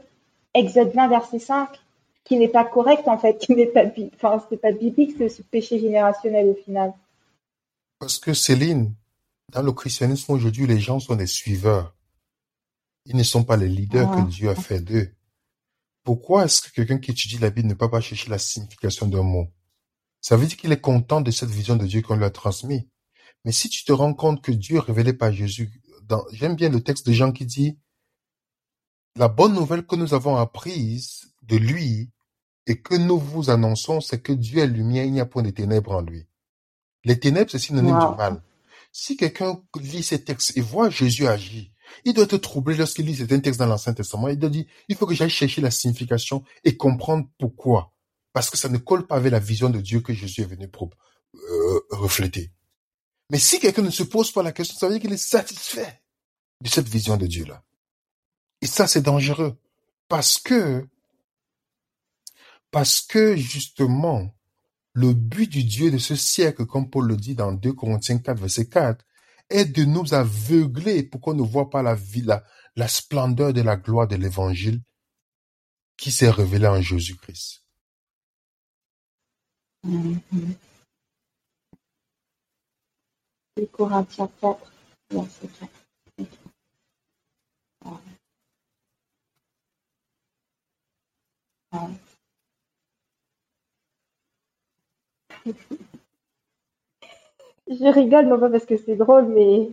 Exode 0.54 0.92
20, 0.92 1.08
verset 1.08 1.38
5, 1.38 1.68
qui 2.28 2.36
n'est 2.36 2.48
pas 2.48 2.64
correct 2.64 3.08
en 3.08 3.18
fait, 3.18 3.38
qui 3.38 3.54
n'est 3.54 3.66
pas, 3.66 3.84
enfin, 4.14 4.44
c'est 4.50 4.58
pas 4.58 4.72
biblique, 4.72 5.14
c'est 5.18 5.28
ce 5.30 5.42
péché 5.42 5.80
générationnel 5.80 6.46
au 6.48 6.54
final. 6.54 6.92
parce 7.98 8.18
que 8.18 8.32
Céline, 8.34 8.94
dans 9.52 9.62
le 9.62 9.72
christianisme 9.72 10.30
aujourd'hui, 10.32 10.66
les 10.66 10.78
gens 10.78 11.00
sont 11.00 11.16
des 11.16 11.26
suiveurs. 11.26 11.94
Ils 13.06 13.16
ne 13.16 13.22
sont 13.22 13.42
pas 13.44 13.56
les 13.56 13.68
leaders 13.68 14.08
que 14.10 14.20
Ah. 14.20 14.26
Dieu 14.28 14.50
a 14.50 14.54
fait 14.54 14.80
d'eux. 14.80 15.10
Pourquoi 16.04 16.44
est-ce 16.44 16.60
que 16.62 16.70
quelqu'un 16.70 16.98
qui 16.98 17.10
étudie 17.10 17.38
la 17.38 17.50
Bible 17.50 17.68
ne 17.68 17.74
peut 17.74 17.90
pas 17.90 18.00
chercher 18.00 18.30
la 18.30 18.38
signification 18.38 19.06
d'un 19.06 19.22
mot? 19.22 19.48
Ça 20.20 20.36
veut 20.36 20.46
dire 20.46 20.56
qu'il 20.56 20.70
est 20.72 20.80
content 20.80 21.20
de 21.22 21.30
cette 21.30 21.48
vision 21.50 21.76
de 21.76 21.86
Dieu 21.86 22.02
qu'on 22.02 22.16
lui 22.16 22.24
a 22.24 22.30
transmise. 22.30 22.82
Mais 23.44 23.52
si 23.52 23.68
tu 23.68 23.84
te 23.84 23.92
rends 23.92 24.14
compte 24.14 24.42
que 24.42 24.52
Dieu 24.52 24.76
est 24.76 24.80
révélé 24.80 25.12
par 25.12 25.32
Jésus, 25.32 25.70
j'aime 26.32 26.54
bien 26.56 26.68
le 26.68 26.82
texte 26.82 27.06
de 27.06 27.12
Jean 27.12 27.32
qui 27.32 27.46
dit, 27.46 27.78
la 29.16 29.28
bonne 29.28 29.54
nouvelle 29.54 29.86
que 29.86 29.96
nous 29.96 30.12
avons 30.14 30.36
apprise 30.36 31.32
de 31.42 31.56
lui 31.56 32.10
et 32.68 32.80
que 32.80 32.94
nous 32.94 33.18
vous 33.18 33.50
annonçons, 33.50 34.00
c'est 34.00 34.20
que 34.20 34.32
Dieu 34.32 34.60
est 34.60 34.66
lumière, 34.66 35.04
il 35.04 35.12
n'y 35.12 35.20
a 35.20 35.26
point 35.26 35.42
de 35.42 35.50
ténèbres 35.50 35.92
en 35.92 36.02
lui. 36.02 36.26
Les 37.04 37.18
ténèbres, 37.18 37.50
c'est 37.50 37.58
synonyme 37.58 37.96
Wow. 37.96 38.10
du 38.12 38.16
mal. 38.16 38.42
Si 38.92 39.16
quelqu'un 39.16 39.62
lit 39.80 40.02
ces 40.02 40.22
textes 40.22 40.56
et 40.56 40.60
voit 40.60 40.90
Jésus 40.90 41.26
agir, 41.26 41.66
il 42.04 42.12
doit 42.12 42.24
être 42.24 42.36
troublé 42.38 42.76
lorsqu'il 42.76 43.06
lit 43.06 43.16
certains 43.16 43.40
textes 43.40 43.58
dans 43.58 43.66
l'Ancien 43.66 43.94
Testament. 43.94 44.28
Il 44.28 44.38
doit 44.38 44.50
dire, 44.50 44.66
il 44.88 44.96
faut 44.96 45.06
que 45.06 45.14
j'aille 45.14 45.30
chercher 45.30 45.60
la 45.60 45.70
signification 45.70 46.44
et 46.64 46.76
comprendre 46.76 47.26
pourquoi. 47.38 47.92
Parce 48.32 48.50
que 48.50 48.58
ça 48.58 48.68
ne 48.68 48.78
colle 48.78 49.06
pas 49.06 49.16
avec 49.16 49.32
la 49.32 49.38
vision 49.38 49.70
de 49.70 49.80
Dieu 49.80 50.00
que 50.00 50.12
Jésus 50.12 50.42
est 50.42 50.46
venu 50.46 50.68
pour, 50.68 50.90
euh, 51.34 51.80
refléter. 51.90 52.50
Mais 53.30 53.38
si 53.38 53.58
quelqu'un 53.60 53.82
ne 53.82 53.90
se 53.90 54.02
pose 54.02 54.30
pas 54.32 54.42
la 54.42 54.52
question, 54.52 54.76
ça 54.78 54.86
veut 54.86 54.92
dire 54.94 55.02
qu'il 55.02 55.12
est 55.12 55.16
satisfait 55.16 56.02
de 56.62 56.68
cette 56.68 56.88
vision 56.88 57.16
de 57.16 57.26
Dieu-là. 57.26 57.62
Et 58.60 58.66
ça, 58.66 58.86
c'est 58.86 59.02
dangereux. 59.02 59.56
Parce 60.08 60.38
que, 60.38 60.86
parce 62.70 63.00
que 63.00 63.36
justement, 63.36 64.34
le 64.92 65.14
but 65.14 65.48
du 65.48 65.64
Dieu 65.64 65.90
de 65.90 65.98
ce 65.98 66.16
siècle, 66.16 66.66
comme 66.66 66.90
Paul 66.90 67.06
le 67.06 67.16
dit 67.16 67.34
dans 67.34 67.52
2 67.52 67.72
Corinthiens 67.72 68.18
4, 68.18 68.38
verset 68.40 68.68
4, 68.68 69.04
est 69.50 69.64
de 69.64 69.84
nous 69.84 70.12
aveugler 70.14 71.02
pour 71.02 71.20
qu'on 71.20 71.34
ne 71.34 71.42
voit 71.42 71.70
pas 71.70 71.82
la 71.82 71.94
vie, 71.94 72.26
la, 72.76 72.88
splendeur 72.88 73.52
de 73.52 73.62
la 73.62 73.76
gloire 73.76 74.08
de 74.08 74.16
l'évangile 74.16 74.82
qui 75.96 76.10
s'est 76.10 76.30
révélé 76.30 76.66
en 76.66 76.80
Jésus-Christ. 76.80 77.64
Corinthiens 83.72 84.30
4, 84.40 84.72
verset 85.10 85.48
4. 85.58 85.70
Ouais. 87.84 87.92
Ouais. 91.72 92.07
Je 97.68 97.92
rigole, 97.92 98.26
non 98.26 98.38
pas 98.38 98.48
parce 98.48 98.64
que 98.64 98.76
c'est 98.76 98.96
drôle, 98.96 99.26
mais 99.26 99.70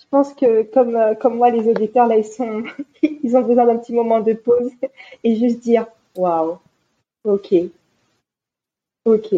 Je 0.00 0.06
pense 0.10 0.34
que 0.34 0.62
comme, 0.64 0.96
euh, 0.96 1.14
comme 1.14 1.36
moi, 1.36 1.50
les 1.50 1.68
auditeurs, 1.68 2.06
là, 2.06 2.16
ils, 2.16 2.24
sont, 2.24 2.64
ils 3.02 3.36
ont 3.36 3.42
besoin 3.42 3.66
d'un 3.66 3.78
petit 3.78 3.94
moment 3.94 4.20
de 4.20 4.34
pause 4.34 4.70
et 5.24 5.36
juste 5.36 5.60
dire 5.60 5.86
Waouh, 6.16 6.58
ok, 7.24 7.54
ok. 9.04 9.34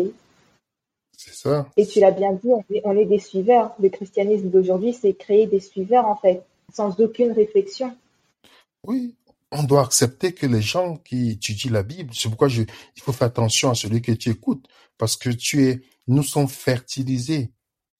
C'est 1.16 1.34
ça. 1.34 1.66
Et 1.76 1.86
tu 1.86 2.00
l'as 2.00 2.10
bien 2.10 2.32
dit, 2.32 2.48
on 2.50 2.64
est, 2.70 2.82
on 2.84 2.96
est 2.96 3.04
des 3.04 3.20
suiveurs. 3.20 3.74
Le 3.78 3.88
christianisme 3.88 4.48
d'aujourd'hui, 4.48 4.92
c'est 4.92 5.14
créer 5.14 5.46
des 5.46 5.60
suiveurs, 5.60 6.06
en 6.06 6.16
fait, 6.16 6.44
sans 6.72 7.00
aucune 7.00 7.32
réflexion. 7.32 7.96
Oui, 8.86 9.14
on 9.54 9.62
doit 9.62 9.82
accepter 9.84 10.34
que 10.34 10.46
les 10.46 10.60
gens 10.62 10.96
qui 10.98 11.30
étudient 11.30 11.72
la 11.72 11.82
Bible, 11.82 12.10
c'est 12.14 12.28
pourquoi 12.28 12.48
je, 12.48 12.62
il 12.96 13.02
faut 13.02 13.12
faire 13.12 13.28
attention 13.28 13.70
à 13.70 13.74
celui 13.74 14.02
que 14.02 14.12
tu 14.12 14.28
écoutes, 14.30 14.66
parce 14.98 15.16
que 15.16 15.30
tu 15.30 15.64
es, 15.66 15.82
nous 16.08 16.22
sommes 16.24 16.48
fertilisés 16.48 17.52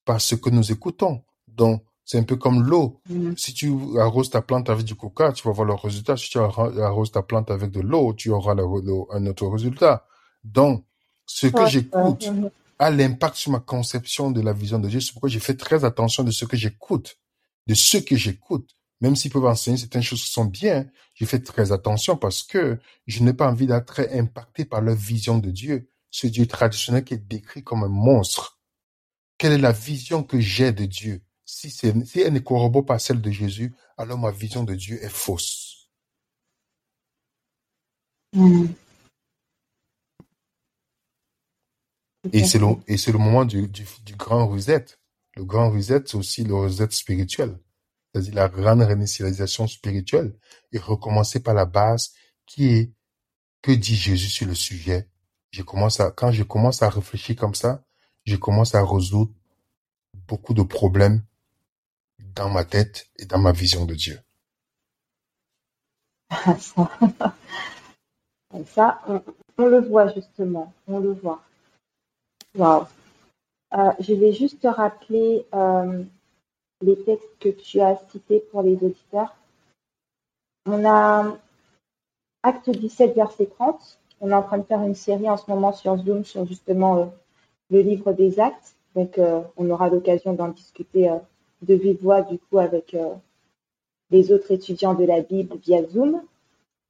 par 0.04 0.20
ce 0.20 0.34
que 0.34 0.50
nous 0.50 0.72
écoutons. 0.72 1.22
Donc, 1.48 1.82
c'est 2.04 2.18
un 2.18 2.24
peu 2.24 2.36
comme 2.36 2.62
l'eau. 2.62 3.00
Mm. 3.08 3.32
Si 3.36 3.54
tu 3.54 3.72
arroses 3.98 4.30
ta 4.30 4.42
plante 4.42 4.68
avec 4.68 4.84
du 4.84 4.94
coca, 4.94 5.32
tu 5.32 5.42
vas 5.48 5.52
voir 5.54 5.66
le 5.66 5.74
résultat. 5.74 6.16
Si 6.18 6.28
tu 6.28 6.38
arroses 6.38 7.12
ta 7.12 7.22
plante 7.22 7.50
avec 7.50 7.70
de 7.70 7.80
l'eau, 7.80 8.12
tu 8.14 8.30
auras 8.30 8.54
le- 8.54 8.64
le- 8.82 9.16
un 9.16 9.24
autre 9.26 9.46
résultat. 9.46 10.06
Donc, 10.44 10.84
ce 11.26 11.46
que 11.46 11.60
Ouais, 11.60 11.70
j'écoute 11.70 12.24
ouais, 12.24 12.30
mhm. 12.32 12.50
a 12.78 12.90
l'impact 12.90 13.36
sur 13.36 13.52
ma 13.52 13.60
conception 13.60 14.30
de 14.30 14.42
la 14.42 14.52
vision 14.52 14.78
de 14.78 14.88
Dieu. 14.88 15.00
C'est 15.00 15.12
pourquoi 15.12 15.30
j'ai 15.30 15.40
fait 15.40 15.56
très 15.56 15.84
attention 15.84 16.24
de 16.24 16.30
ce 16.30 16.44
que 16.44 16.56
j'écoute, 16.56 17.16
de 17.66 17.74
ce 17.74 17.96
que 17.98 18.16
j'écoute. 18.16 18.70
Même 19.04 19.16
s'ils 19.16 19.30
peuvent 19.30 19.44
enseigner 19.44 19.76
certaines 19.76 20.02
choses 20.02 20.24
qui 20.24 20.30
sont 20.30 20.46
bien, 20.46 20.90
j'ai 21.12 21.26
fait 21.26 21.40
très 21.40 21.72
attention 21.72 22.16
parce 22.16 22.42
que 22.42 22.78
je 23.06 23.22
n'ai 23.22 23.34
pas 23.34 23.50
envie 23.50 23.66
d'être 23.66 23.84
très 23.84 24.18
impacté 24.18 24.64
par 24.64 24.80
leur 24.80 24.94
vision 24.94 25.36
de 25.36 25.50
Dieu. 25.50 25.90
Ce 26.10 26.26
Dieu 26.26 26.46
traditionnel 26.46 27.04
qui 27.04 27.12
est 27.12 27.18
décrit 27.18 27.62
comme 27.62 27.84
un 27.84 27.88
monstre. 27.88 28.62
Quelle 29.36 29.52
est 29.52 29.58
la 29.58 29.72
vision 29.72 30.22
que 30.22 30.40
j'ai 30.40 30.72
de 30.72 30.86
Dieu? 30.86 31.22
Si, 31.44 31.70
elle 31.84 32.32
ne 32.32 32.38
corrobore 32.38 32.86
pas 32.86 32.98
celle 32.98 33.20
de 33.20 33.30
Jésus, 33.30 33.74
alors 33.98 34.16
ma 34.16 34.30
vision 34.30 34.64
de 34.64 34.74
Dieu 34.74 34.98
est 35.04 35.10
fausse. 35.10 35.90
Et 42.32 42.42
c'est 42.44 42.58
le, 42.58 43.18
moment 43.18 43.44
du, 43.44 43.68
du, 43.68 43.86
du 44.02 44.16
grand 44.16 44.48
reset. 44.48 44.86
Le 45.36 45.44
grand 45.44 45.70
reset, 45.70 46.04
c'est 46.06 46.16
aussi 46.16 46.42
le 46.42 46.54
reset 46.54 46.88
spirituel. 46.90 47.58
C'est-à-dire 48.14 48.34
la 48.34 48.48
grande 48.48 48.82
réinitialisation 48.82 49.66
spirituelle 49.66 50.36
et 50.70 50.78
recommencer 50.78 51.40
par 51.40 51.52
la 51.54 51.64
base 51.64 52.12
qui 52.46 52.68
est 52.68 52.92
que 53.60 53.72
dit 53.72 53.96
Jésus 53.96 54.28
sur 54.28 54.46
le 54.46 54.54
sujet. 54.54 55.08
Je 55.50 55.62
commence 55.62 55.98
à, 55.98 56.12
quand 56.12 56.30
je 56.30 56.44
commence 56.44 56.82
à 56.82 56.88
réfléchir 56.88 57.34
comme 57.34 57.56
ça, 57.56 57.82
je 58.24 58.36
commence 58.36 58.76
à 58.76 58.84
résoudre 58.84 59.32
beaucoup 60.28 60.54
de 60.54 60.62
problèmes 60.62 61.24
dans 62.36 62.50
ma 62.50 62.64
tête 62.64 63.08
et 63.18 63.24
dans 63.24 63.38
ma 63.38 63.50
vision 63.50 63.84
de 63.84 63.94
Dieu. 63.94 64.20
Ah, 66.30 66.56
ça, 68.66 69.00
on, 69.58 69.66
le 69.66 69.80
voit 69.80 70.12
justement, 70.14 70.72
on 70.86 71.00
le 71.00 71.14
voit. 71.14 71.42
Waouh. 72.56 72.86
Euh, 73.76 73.90
je 73.98 74.14
vais 74.14 74.32
juste 74.32 74.60
te 74.60 74.68
rappeler 74.68 75.46
euh, 75.52 76.04
les 76.82 76.96
textes 77.04 77.38
que 77.40 77.48
tu 77.48 77.80
as 77.80 77.96
cités 78.10 78.40
pour 78.50 78.62
les 78.62 78.74
auditeurs. 78.74 79.34
On 80.66 80.84
a 80.84 81.36
Acte 82.42 82.68
17, 82.68 83.14
verset 83.14 83.46
30. 83.46 83.98
On 84.20 84.30
est 84.30 84.34
en 84.34 84.42
train 84.42 84.58
de 84.58 84.64
faire 84.64 84.82
une 84.82 84.94
série 84.94 85.30
en 85.30 85.36
ce 85.36 85.50
moment 85.50 85.72
sur 85.72 85.96
Zoom 85.96 86.24
sur 86.24 86.46
justement 86.46 86.98
euh, 86.98 87.04
le 87.70 87.80
livre 87.80 88.12
des 88.12 88.38
actes. 88.38 88.76
Donc, 88.94 89.18
euh, 89.18 89.40
on 89.56 89.70
aura 89.70 89.88
l'occasion 89.88 90.34
d'en 90.34 90.48
discuter 90.48 91.08
euh, 91.08 91.16
de 91.62 91.74
vive 91.74 92.02
voix 92.02 92.20
du 92.20 92.38
coup 92.38 92.58
avec 92.58 92.94
les 94.10 94.32
autres 94.32 94.52
étudiants 94.52 94.92
de 94.92 95.04
la 95.04 95.22
Bible 95.22 95.56
via 95.56 95.82
Zoom. 95.88 96.20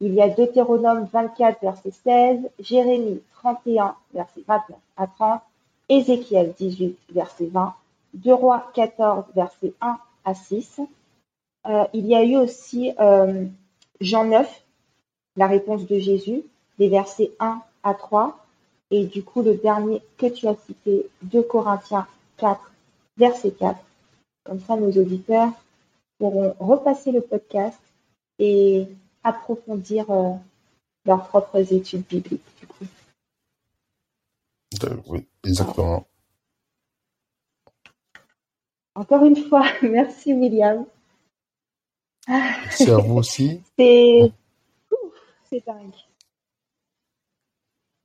Il 0.01 0.13
y 0.15 0.21
a 0.21 0.29
Deutéronome 0.29 1.09
24, 1.13 1.61
verset 1.63 1.93
16, 1.93 2.41
Jérémie 2.59 3.23
31, 3.35 3.95
verset 4.13 4.43
29 4.49 4.79
à 4.97 5.07
30, 5.07 5.41
Ézéchiel 5.89 6.53
18, 6.59 6.99
verset 7.13 7.47
20, 7.47 7.75
2 8.15 8.33
Rois 8.33 8.71
14, 8.75 9.25
verset 9.35 9.73
1 9.81 9.99
à 10.25 10.35
6. 10.35 10.81
Euh, 11.67 11.85
il 11.93 12.07
y 12.07 12.15
a 12.15 12.25
eu 12.25 12.37
aussi 12.37 12.93
euh, 13.01 13.45
Jean 14.01 14.25
9, 14.25 14.65
la 15.37 15.47
réponse 15.47 15.87
de 15.87 15.99
Jésus, 15.99 16.43
des 16.79 16.89
versets 16.89 17.33
1 17.41 17.61
à 17.83 17.95
3. 17.95 18.39
Et 18.91 19.07
du 19.07 19.23
coup, 19.23 19.43
le 19.43 19.55
dernier 19.55 20.03
que 20.19 20.27
tu 20.27 20.47
as 20.47 20.57
cité, 20.67 21.09
2 21.23 21.43
Corinthiens 21.43 22.07
4, 22.37 22.61
verset 23.17 23.51
4. 23.53 23.79
Comme 24.45 24.61
ça, 24.61 24.77
nos 24.77 24.91
auditeurs 24.91 25.51
pourront 26.19 26.55
repasser 26.61 27.11
le 27.11 27.21
podcast 27.21 27.79
et 28.39 28.87
approfondir 29.23 30.11
euh, 30.11 30.35
leurs 31.07 31.27
propres 31.27 31.73
études 31.73 32.07
bibliques. 32.07 32.43
Du 32.61 32.67
oui, 35.07 35.27
exactement. 35.45 36.05
Encore 38.95 39.25
une 39.25 39.37
fois, 39.37 39.65
merci 39.83 40.33
William. 40.33 40.87
Merci 42.29 42.91
à 42.91 42.99
vous 42.99 43.17
aussi. 43.17 43.61
C'est 43.77 44.33
dingue. 45.67 45.95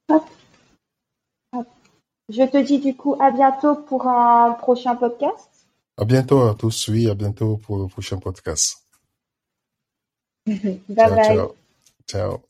Hop. 0.10 0.24
Hop. 1.54 1.68
Je 2.28 2.44
te 2.44 2.58
dis 2.58 2.80
du 2.80 2.96
coup 2.96 3.16
à 3.20 3.32
bientôt 3.32 3.76
pour 3.76 4.08
un 4.08 4.54
prochain 4.54 4.96
podcast. 4.96 5.50
À 5.98 6.06
bientôt 6.06 6.42
à 6.42 6.56
tous. 6.56 6.88
Oui, 6.90 7.10
à 7.10 7.16
bientôt 7.16 7.58
pour 7.58 7.78
le 7.78 7.88
prochain 7.88 8.18
podcast. 8.18 8.86
Bye 10.46 10.82
Ciao, 10.96 11.16
bye. 11.16 11.24
ciao. 11.24 11.56
Ciao. 12.08 12.42